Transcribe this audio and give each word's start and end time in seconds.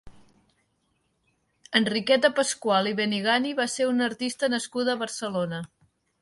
Enriqueta 1.79 2.31
Pascual 2.39 2.89
i 2.93 2.95
Benigani 3.01 3.53
va 3.61 3.69
ser 3.75 3.87
una 3.91 4.09
artista 4.13 4.51
nascuda 4.55 4.97
a 4.97 5.03
Barcelona. 5.05 5.63